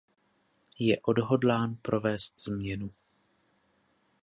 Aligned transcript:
Je 0.79 0.97
odhodlán 1.01 1.75
provést 1.75 2.39
změnu. 2.41 2.91